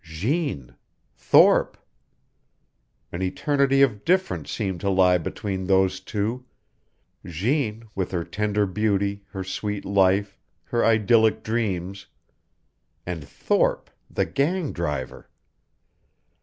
Jeanne 0.03 0.75
Thorpe! 1.15 1.77
An 3.11 3.21
eternity 3.21 3.83
of 3.83 4.03
difference 4.03 4.49
seemed 4.49 4.81
to 4.81 4.89
lie 4.89 5.19
between 5.19 5.65
those 5.65 5.99
two 5.99 6.43
Jeanne, 7.23 7.87
with 7.93 8.09
her 8.09 8.23
tender 8.23 8.65
beauty, 8.65 9.23
her 9.29 9.43
sweet 9.43 9.85
life, 9.85 10.35
her 10.63 10.83
idyllic 10.83 11.43
dreams, 11.43 12.07
and 13.05 13.23
Thorpe, 13.23 13.91
the 14.09 14.25
gang 14.25 14.73
driver! 14.73 15.29